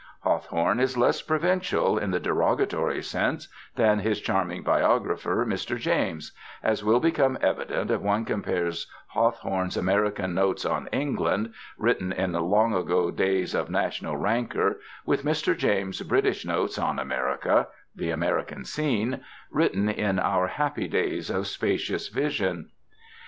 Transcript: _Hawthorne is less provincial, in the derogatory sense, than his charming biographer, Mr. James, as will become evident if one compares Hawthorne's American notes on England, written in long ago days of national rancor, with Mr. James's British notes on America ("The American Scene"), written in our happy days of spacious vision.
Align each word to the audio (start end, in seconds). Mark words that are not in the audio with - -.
_Hawthorne 0.21 0.79
is 0.79 0.97
less 0.97 1.21
provincial, 1.21 1.95
in 1.99 2.09
the 2.09 2.19
derogatory 2.19 3.03
sense, 3.03 3.47
than 3.75 3.99
his 3.99 4.19
charming 4.19 4.63
biographer, 4.63 5.45
Mr. 5.47 5.77
James, 5.77 6.31
as 6.63 6.83
will 6.83 6.99
become 6.99 7.37
evident 7.39 7.91
if 7.91 8.01
one 8.01 8.25
compares 8.25 8.87
Hawthorne's 9.09 9.77
American 9.77 10.33
notes 10.33 10.65
on 10.65 10.87
England, 10.91 11.53
written 11.77 12.11
in 12.11 12.33
long 12.33 12.73
ago 12.73 13.11
days 13.11 13.53
of 13.53 13.69
national 13.69 14.17
rancor, 14.17 14.79
with 15.05 15.23
Mr. 15.23 15.55
James's 15.55 16.07
British 16.07 16.47
notes 16.47 16.79
on 16.79 16.97
America 16.97 17.67
("The 17.95 18.09
American 18.09 18.65
Scene"), 18.65 19.19
written 19.51 19.87
in 19.87 20.17
our 20.17 20.47
happy 20.47 20.87
days 20.87 21.29
of 21.29 21.45
spacious 21.45 22.07
vision. 22.07 22.71